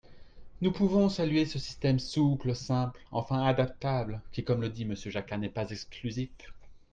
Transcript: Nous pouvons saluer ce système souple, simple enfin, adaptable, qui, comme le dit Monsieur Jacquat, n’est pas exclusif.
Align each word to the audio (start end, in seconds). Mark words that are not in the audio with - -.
Nous 0.61 0.71
pouvons 0.71 1.09
saluer 1.09 1.45
ce 1.45 1.59
système 1.59 1.99
souple, 1.99 2.55
simple 2.55 2.99
enfin, 3.11 3.43
adaptable, 3.43 4.19
qui, 4.31 4.43
comme 4.43 4.61
le 4.61 4.69
dit 4.69 4.85
Monsieur 4.85 5.11
Jacquat, 5.11 5.37
n’est 5.37 5.47
pas 5.47 5.69
exclusif. 5.69 6.31